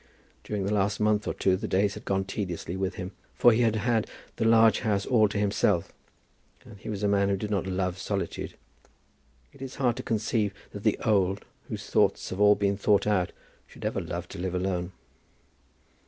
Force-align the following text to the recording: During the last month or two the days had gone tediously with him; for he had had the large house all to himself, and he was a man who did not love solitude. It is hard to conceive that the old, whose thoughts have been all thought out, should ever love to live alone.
During 0.43 0.65
the 0.65 0.73
last 0.73 0.99
month 0.99 1.27
or 1.27 1.33
two 1.35 1.55
the 1.55 1.67
days 1.67 1.93
had 1.93 2.05
gone 2.05 2.25
tediously 2.25 2.75
with 2.75 2.95
him; 2.95 3.11
for 3.35 3.51
he 3.51 3.61
had 3.61 3.75
had 3.75 4.09
the 4.37 4.45
large 4.45 4.79
house 4.79 5.05
all 5.05 5.27
to 5.27 5.37
himself, 5.37 5.93
and 6.65 6.79
he 6.79 6.89
was 6.89 7.03
a 7.03 7.07
man 7.07 7.29
who 7.29 7.37
did 7.37 7.51
not 7.51 7.67
love 7.67 7.99
solitude. 7.99 8.55
It 9.53 9.61
is 9.61 9.75
hard 9.75 9.97
to 9.97 10.01
conceive 10.01 10.55
that 10.71 10.81
the 10.81 10.97
old, 11.05 11.45
whose 11.67 11.87
thoughts 11.87 12.31
have 12.31 12.39
been 12.57 12.71
all 12.71 12.77
thought 12.77 13.05
out, 13.05 13.31
should 13.67 13.85
ever 13.85 14.01
love 14.01 14.27
to 14.29 14.39
live 14.39 14.55
alone. 14.55 14.91